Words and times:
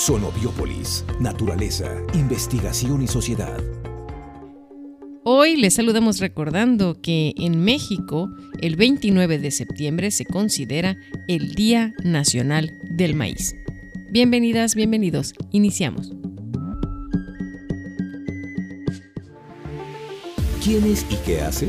Sonobiópolis, 0.00 1.04
naturaleza, 1.20 1.94
investigación 2.14 3.02
y 3.02 3.06
sociedad. 3.06 3.60
Hoy 5.24 5.56
les 5.56 5.74
saludamos 5.74 6.20
recordando 6.20 7.02
que 7.02 7.34
en 7.36 7.62
México 7.62 8.30
el 8.62 8.76
29 8.76 9.38
de 9.38 9.50
septiembre 9.50 10.10
se 10.10 10.24
considera 10.24 10.96
el 11.28 11.54
Día 11.54 11.92
Nacional 12.02 12.72
del 12.96 13.14
Maíz. 13.14 13.54
Bienvenidas, 14.10 14.74
bienvenidos. 14.74 15.34
Iniciamos. 15.52 16.10
¿Quién 20.64 20.86
es 20.86 21.04
y 21.10 21.16
qué 21.26 21.42
hace? 21.42 21.68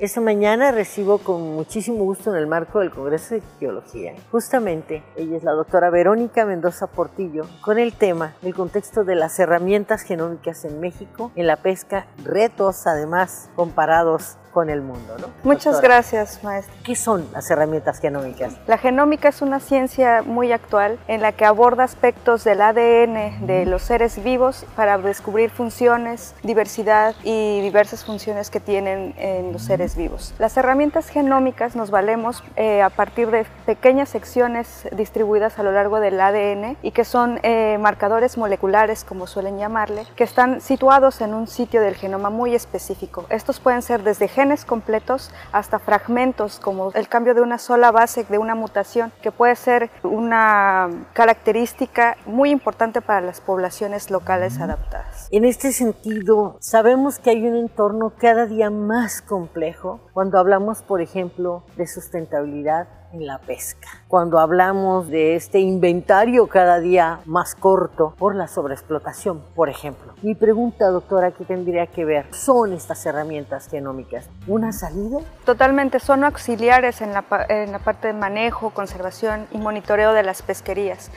Esta 0.00 0.20
mañana 0.20 0.70
recibo 0.70 1.18
con 1.18 1.56
muchísimo 1.56 2.04
gusto 2.04 2.30
en 2.30 2.36
el 2.36 2.46
marco 2.46 2.78
del 2.78 2.92
Congreso 2.92 3.34
de 3.34 3.42
Geología. 3.58 4.14
Justamente, 4.30 5.02
ella 5.16 5.36
es 5.36 5.42
la 5.42 5.50
doctora 5.50 5.90
Verónica 5.90 6.46
Mendoza 6.46 6.86
Portillo, 6.86 7.46
con 7.62 7.80
el 7.80 7.92
tema 7.92 8.36
el 8.42 8.54
contexto 8.54 9.02
de 9.02 9.16
las 9.16 9.40
herramientas 9.40 10.02
genómicas 10.02 10.64
en 10.64 10.78
México, 10.78 11.32
en 11.34 11.48
la 11.48 11.56
pesca, 11.56 12.06
retos 12.24 12.86
además 12.86 13.50
comparados 13.56 14.36
con 14.58 14.70
el 14.70 14.82
mundo. 14.82 15.16
¿no? 15.20 15.28
Muchas 15.44 15.80
gracias, 15.80 16.42
maestra. 16.42 16.74
¿Qué 16.82 16.96
son 16.96 17.28
las 17.32 17.48
herramientas 17.48 18.00
genómicas? 18.00 18.56
La 18.66 18.76
genómica 18.76 19.28
es 19.28 19.40
una 19.40 19.60
ciencia 19.60 20.22
muy 20.22 20.50
actual 20.50 20.98
en 21.06 21.22
la 21.22 21.30
que 21.30 21.44
aborda 21.44 21.84
aspectos 21.84 22.42
del 22.42 22.60
ADN 22.60 23.46
de 23.46 23.66
los 23.66 23.82
seres 23.82 24.20
vivos 24.20 24.66
para 24.74 24.98
descubrir 24.98 25.50
funciones, 25.50 26.34
diversidad 26.42 27.14
y 27.22 27.60
diversas 27.60 28.04
funciones 28.04 28.50
que 28.50 28.58
tienen 28.58 29.14
en 29.16 29.52
los 29.52 29.62
seres 29.62 29.94
vivos. 29.94 30.34
Las 30.40 30.56
herramientas 30.56 31.08
genómicas 31.08 31.76
nos 31.76 31.92
valemos 31.92 32.42
eh, 32.56 32.82
a 32.82 32.90
partir 32.90 33.30
de 33.30 33.46
pequeñas 33.64 34.08
secciones 34.08 34.88
distribuidas 34.90 35.60
a 35.60 35.62
lo 35.62 35.70
largo 35.70 36.00
del 36.00 36.20
ADN 36.20 36.76
y 36.82 36.90
que 36.90 37.04
son 37.04 37.38
eh, 37.44 37.78
marcadores 37.78 38.36
moleculares, 38.36 39.04
como 39.04 39.28
suelen 39.28 39.56
llamarle, 39.56 40.02
que 40.16 40.24
están 40.24 40.60
situados 40.60 41.20
en 41.20 41.32
un 41.32 41.46
sitio 41.46 41.80
del 41.80 41.94
genoma 41.94 42.28
muy 42.28 42.56
específico. 42.56 43.24
Estos 43.30 43.60
pueden 43.60 43.82
ser 43.82 44.02
desde 44.02 44.26
genes 44.26 44.47
completos 44.64 45.30
hasta 45.52 45.78
fragmentos, 45.78 46.58
como 46.58 46.92
el 46.92 47.08
cambio 47.08 47.34
de 47.34 47.40
una 47.42 47.58
sola 47.58 47.90
base 47.90 48.24
de 48.24 48.38
una 48.38 48.54
mutación, 48.54 49.12
que 49.22 49.32
puede 49.32 49.56
ser 49.56 49.90
una 50.02 50.88
característica 51.12 52.16
muy 52.26 52.50
importante 52.50 53.00
para 53.00 53.20
las 53.20 53.40
poblaciones 53.40 54.10
locales 54.10 54.60
adaptadas. 54.60 55.28
En 55.30 55.44
este 55.44 55.72
sentido, 55.72 56.56
sabemos 56.60 57.18
que 57.18 57.30
hay 57.30 57.46
un 57.46 57.56
entorno 57.56 58.12
cada 58.18 58.46
día 58.46 58.70
más 58.70 59.22
complejo 59.22 60.00
cuando 60.12 60.38
hablamos, 60.38 60.82
por 60.82 61.00
ejemplo, 61.00 61.62
de 61.76 61.86
sustentabilidad 61.86 62.88
en 63.12 63.26
la 63.26 63.38
pesca. 63.38 63.88
Cuando 64.08 64.38
hablamos 64.38 65.08
de 65.08 65.36
este 65.36 65.60
inventario 65.60 66.46
cada 66.46 66.80
día 66.80 67.20
más 67.24 67.54
corto 67.54 68.14
por 68.18 68.34
la 68.34 68.48
sobreexplotación, 68.48 69.42
por 69.54 69.68
ejemplo. 69.68 70.14
Mi 70.22 70.34
pregunta, 70.34 70.88
doctora, 70.88 71.30
¿qué 71.30 71.44
tendría 71.44 71.86
que 71.86 72.04
ver? 72.04 72.26
¿Son 72.34 72.72
estas 72.72 73.04
herramientas 73.06 73.68
genómicas 73.68 74.28
una 74.46 74.72
salida? 74.72 75.18
Totalmente, 75.44 76.00
son 76.00 76.24
auxiliares 76.24 77.00
en 77.00 77.12
la, 77.12 77.24
en 77.48 77.72
la 77.72 77.78
parte 77.78 78.08
de 78.08 78.14
manejo, 78.14 78.70
conservación 78.70 79.46
y 79.52 79.58
monitoreo 79.58 80.12
de 80.12 80.22
las 80.22 80.42
pesquerías. 80.42 81.10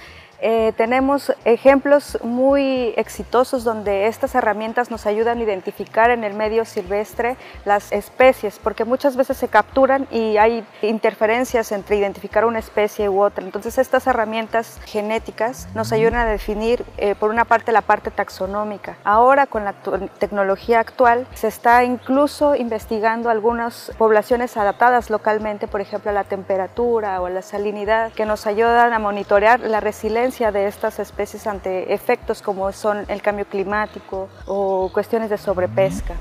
Eh, 0.43 0.73
tenemos 0.75 1.31
ejemplos 1.45 2.17
muy 2.23 2.95
exitosos 2.97 3.63
donde 3.63 4.07
estas 4.07 4.33
herramientas 4.33 4.89
nos 4.89 5.05
ayudan 5.05 5.37
a 5.37 5.43
identificar 5.43 6.09
en 6.09 6.23
el 6.23 6.33
medio 6.33 6.65
silvestre 6.65 7.37
las 7.63 7.91
especies, 7.91 8.57
porque 8.57 8.83
muchas 8.83 9.15
veces 9.15 9.37
se 9.37 9.49
capturan 9.49 10.07
y 10.09 10.37
hay 10.37 10.65
interferencias 10.81 11.71
entre 11.71 11.97
identificar 11.97 12.45
una 12.45 12.57
especie 12.57 13.07
u 13.07 13.21
otra. 13.21 13.45
Entonces 13.45 13.77
estas 13.77 14.07
herramientas 14.07 14.81
genéticas 14.85 15.67
nos 15.75 15.91
ayudan 15.91 16.15
a 16.15 16.25
definir, 16.25 16.83
eh, 16.97 17.13
por 17.13 17.29
una 17.29 17.45
parte, 17.45 17.71
la 17.71 17.81
parte 17.81 18.09
taxonómica. 18.09 18.97
Ahora, 19.03 19.45
con 19.45 19.63
la 19.63 19.73
tecnología 20.17 20.79
actual, 20.79 21.27
se 21.35 21.49
está 21.49 21.83
incluso 21.83 22.55
investigando 22.55 23.29
algunas 23.29 23.91
poblaciones 23.99 24.57
adaptadas 24.57 25.11
localmente, 25.11 25.67
por 25.67 25.81
ejemplo, 25.81 26.09
a 26.09 26.13
la 26.13 26.23
temperatura 26.23 27.21
o 27.21 27.27
a 27.27 27.29
la 27.29 27.43
salinidad, 27.43 28.11
que 28.13 28.25
nos 28.25 28.47
ayudan 28.47 28.91
a 28.93 28.97
monitorear 28.97 29.59
la 29.59 29.79
resiliencia 29.79 30.30
de 30.31 30.65
estas 30.65 30.97
especies 30.99 31.45
ante 31.45 31.93
efectos 31.93 32.41
como 32.41 32.71
son 32.71 33.03
el 33.09 33.21
cambio 33.21 33.45
climático 33.45 34.29
o 34.47 34.89
cuestiones 34.93 35.29
de 35.29 35.37
sobrepesca. 35.37 36.15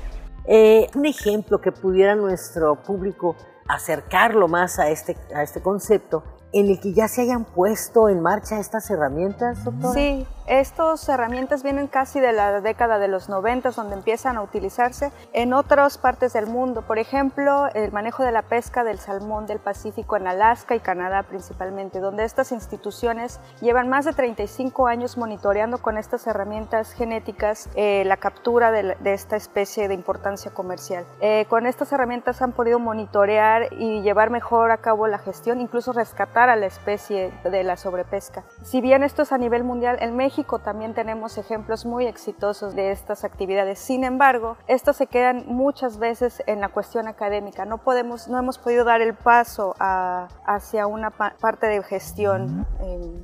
Eh, 0.45 0.89
un 0.95 1.05
ejemplo 1.05 1.61
que 1.61 1.71
pudiera 1.71 2.13
nuestro 2.15 2.75
público 2.83 3.37
acercarlo 3.67 4.49
más 4.49 4.79
a 4.79 4.89
este, 4.89 5.15
a 5.33 5.43
este 5.43 5.61
concepto 5.61 6.23
en 6.53 6.69
el 6.69 6.79
que 6.79 6.93
ya 6.93 7.07
se 7.07 7.21
hayan 7.21 7.45
puesto 7.45 8.09
en 8.09 8.21
marcha 8.21 8.59
estas 8.59 8.89
herramientas, 8.89 9.63
doctor? 9.63 9.93
Sí, 9.93 10.25
estas 10.47 11.07
herramientas 11.07 11.63
vienen 11.63 11.87
casi 11.87 12.19
de 12.19 12.33
la 12.33 12.59
década 12.59 12.99
de 12.99 13.07
los 13.07 13.29
90, 13.29 13.71
donde 13.71 13.95
empiezan 13.95 14.35
a 14.35 14.41
utilizarse 14.41 15.11
en 15.31 15.53
otras 15.53 15.97
partes 15.97 16.33
del 16.33 16.47
mundo. 16.47 16.81
Por 16.81 16.99
ejemplo, 16.99 17.67
el 17.73 17.91
manejo 17.93 18.23
de 18.23 18.33
la 18.33 18.41
pesca 18.41 18.83
del 18.83 18.99
salmón 18.99 19.45
del 19.45 19.59
Pacífico 19.59 20.17
en 20.17 20.27
Alaska 20.27 20.75
y 20.75 20.81
Canadá 20.81 21.23
principalmente, 21.23 21.99
donde 21.99 22.25
estas 22.25 22.51
instituciones 22.51 23.39
llevan 23.61 23.87
más 23.87 24.03
de 24.03 24.13
35 24.13 24.87
años 24.87 25.17
monitoreando 25.17 25.77
con 25.77 25.97
estas 25.97 26.27
herramientas 26.27 26.91
genéticas 26.91 27.69
eh, 27.75 28.03
la 28.05 28.17
captura 28.17 28.71
de, 28.71 28.97
esta 29.05 29.37
especie 29.37 29.87
de 29.87 29.93
importancia 29.93 30.51
comercial. 30.51 31.05
Eh, 31.21 31.45
con 31.47 31.65
estas 31.65 31.93
herramientas 31.93 32.41
han 32.41 32.51
podido 32.51 32.79
monitorear 32.79 33.69
y 33.71 34.01
llevar 34.01 34.31
mejor 34.31 34.71
a 34.71 34.77
cabo 34.77 35.07
la 35.07 35.19
gestión, 35.19 35.61
incluso 35.61 35.93
rescatar 35.93 36.40
a 36.49 36.55
la 36.55 36.65
especie 36.65 37.31
de 37.43 37.63
la 37.63 37.77
sobrepesca. 37.77 38.43
Si 38.63 38.81
bien 38.81 39.03
esto 39.03 39.23
es 39.23 39.31
a 39.31 39.37
nivel 39.37 39.63
mundial, 39.63 39.97
en 40.01 40.15
México 40.15 40.59
también 40.59 40.93
tenemos 40.93 41.37
ejemplos 41.37 41.85
muy 41.85 42.05
exitosos 42.05 42.75
de 42.75 42.91
estas 42.91 43.23
actividades. 43.23 43.79
Sin 43.79 44.03
embargo, 44.03 44.57
estas 44.67 44.97
se 44.97 45.07
quedan 45.07 45.45
muchas 45.47 45.97
veces 45.97 46.43
en 46.47 46.61
la 46.61 46.69
cuestión 46.69 47.07
académica. 47.07 47.65
No, 47.65 47.79
podemos, 47.79 48.27
no 48.27 48.37
hemos 48.37 48.57
podido 48.57 48.83
dar 48.83 49.01
el 49.01 49.13
paso 49.13 49.75
hacia 49.79 50.87
una 50.87 51.11
parte 51.11 51.67
de 51.67 51.83
gestión 51.83 52.65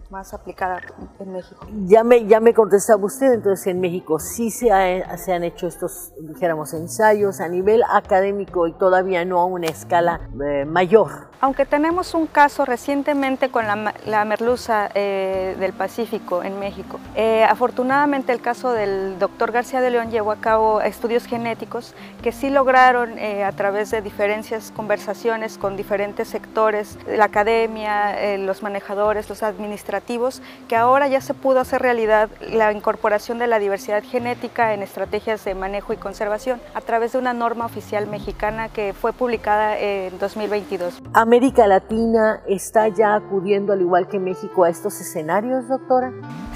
más 0.09 0.33
aplicada 0.33 0.81
en 1.19 1.31
México. 1.31 1.65
Ya 1.85 2.03
me, 2.03 2.25
ya 2.25 2.39
me 2.39 2.53
contestaba 2.53 3.03
usted, 3.03 3.33
entonces 3.33 3.67
en 3.67 3.79
México 3.79 4.19
sí 4.19 4.51
se, 4.51 4.69
se 5.17 5.33
han 5.33 5.43
hecho 5.43 5.67
estos, 5.67 6.13
dijéramos, 6.19 6.73
ensayos 6.73 7.39
a 7.39 7.47
nivel 7.47 7.83
académico 7.89 8.67
y 8.67 8.73
todavía 8.73 9.25
no 9.25 9.39
a 9.39 9.45
una 9.45 9.67
escala 9.67 10.21
eh, 10.43 10.65
mayor. 10.65 11.26
Aunque 11.39 11.67
tenemos 11.67 12.15
un 12.15 12.25
caso 12.25 12.65
recientemente 12.65 13.49
con 13.49 13.65
la, 13.67 14.25
merluza 14.25 14.89
eh, 14.95 15.55
del 15.59 15.71
Pacífico 15.71 16.41
en 16.41 16.59
México, 16.59 16.99
eh, 17.15 17.43
afortunadamente 17.43 18.31
el 18.31 18.41
caso 18.41 18.71
del 18.71 19.19
doctor 19.19 19.51
García 19.51 19.79
de 19.79 19.91
León 19.91 20.09
llevó 20.09 20.31
a 20.31 20.37
cabo 20.37 20.81
estudios 20.81 21.27
genéticos 21.27 21.93
que 22.23 22.31
sí 22.31 22.49
lograron 22.49 23.19
eh, 23.19 23.43
a 23.43 23.51
través 23.51 23.91
de 23.91 24.01
diferentes 24.01 24.71
conversaciones 24.75 25.59
con 25.59 25.77
diferentes 25.77 26.27
sectores, 26.27 26.97
la 27.07 27.25
academia, 27.25 28.37
los 28.37 28.63
manejadores, 28.63 29.29
los 29.29 29.43
administrativos, 29.43 30.41
que 30.67 30.75
ahora 30.75 31.07
ya 31.07 31.21
se 31.21 31.35
pudo 31.35 31.59
hacer 31.59 31.83
realidad 31.83 32.29
la 32.49 32.71
incorporación 32.71 33.37
de 33.37 33.45
la 33.45 33.59
diversidad 33.59 34.03
genética 34.03 34.73
en 34.73 34.81
estrategias 34.81 35.45
de 35.45 35.53
manejo 35.53 35.93
y 35.93 35.97
conservación 35.97 36.59
a 36.73 36.81
través 36.81 37.11
de 37.11 37.19
una 37.19 37.33
norma 37.33 37.65
oficial 37.65 38.07
mexicana 38.07 38.69
que 38.69 38.93
fue 38.93 39.13
publicada 39.13 39.77
en 39.77 40.17
2022. 40.17 41.03
¿América 41.27 41.67
Latina 41.67 42.39
está 42.47 42.87
ya 42.87 43.13
acudiendo, 43.13 43.73
al 43.73 43.81
igual 43.81 44.07
que 44.07 44.17
México, 44.17 44.63
a 44.63 44.69
estos 44.69 45.01
escenarios, 45.01 45.67
doctora? 45.67 46.13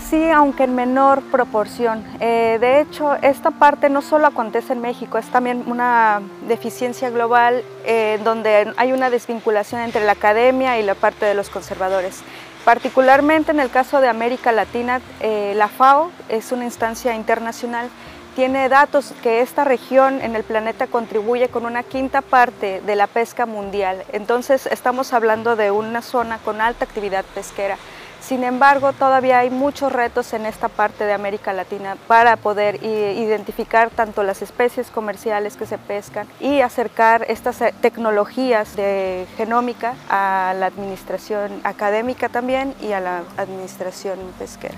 Sí, 0.09 0.29
aunque 0.29 0.63
en 0.63 0.75
menor 0.75 1.21
proporción. 1.23 2.05
Eh, 2.21 2.57
de 2.61 2.79
hecho, 2.79 3.15
esta 3.15 3.51
parte 3.51 3.89
no 3.89 4.01
solo 4.01 4.27
acontece 4.27 4.71
en 4.71 4.79
México, 4.79 5.17
es 5.17 5.27
también 5.27 5.65
una 5.67 6.21
deficiencia 6.47 7.09
global 7.09 7.63
eh, 7.83 8.17
donde 8.23 8.71
hay 8.77 8.93
una 8.93 9.09
desvinculación 9.09 9.81
entre 9.81 10.05
la 10.05 10.13
academia 10.13 10.79
y 10.79 10.83
la 10.83 10.95
parte 10.95 11.25
de 11.25 11.33
los 11.33 11.49
conservadores. 11.49 12.23
Particularmente 12.63 13.51
en 13.51 13.59
el 13.59 13.71
caso 13.71 13.99
de 13.99 14.07
América 14.07 14.53
Latina, 14.53 15.01
eh, 15.19 15.51
la 15.57 15.67
FAO 15.67 16.11
es 16.29 16.53
una 16.53 16.63
instancia 16.63 17.13
internacional 17.13 17.89
tiene 18.35 18.69
datos 18.69 19.13
que 19.21 19.41
esta 19.41 19.63
región 19.63 20.21
en 20.21 20.35
el 20.35 20.43
planeta 20.43 20.87
contribuye 20.87 21.49
con 21.49 21.65
una 21.65 21.83
quinta 21.83 22.21
parte 22.21 22.81
de 22.81 22.95
la 22.95 23.07
pesca 23.07 23.45
mundial. 23.45 24.03
Entonces 24.11 24.67
estamos 24.67 25.13
hablando 25.13 25.55
de 25.55 25.71
una 25.71 26.01
zona 26.01 26.37
con 26.39 26.61
alta 26.61 26.85
actividad 26.85 27.25
pesquera. 27.33 27.77
Sin 28.21 28.43
embargo, 28.43 28.93
todavía 28.93 29.39
hay 29.39 29.49
muchos 29.49 29.91
retos 29.91 30.33
en 30.33 30.45
esta 30.45 30.69
parte 30.69 31.05
de 31.05 31.13
América 31.13 31.53
Latina 31.53 31.97
para 32.07 32.37
poder 32.37 32.81
identificar 32.83 33.89
tanto 33.89 34.21
las 34.21 34.43
especies 34.43 34.91
comerciales 34.91 35.57
que 35.57 35.65
se 35.65 35.79
pescan 35.79 36.27
y 36.39 36.61
acercar 36.61 37.25
estas 37.27 37.59
eh, 37.61 37.73
tecnologías 37.81 38.75
de 38.75 39.25
genómica 39.37 39.95
a 40.07 40.53
la 40.57 40.67
administración 40.67 41.61
académica 41.63 42.29
también 42.29 42.75
y 42.79 42.91
a 42.91 42.99
la 42.99 43.23
administración 43.37 44.19
pesquera. 44.37 44.77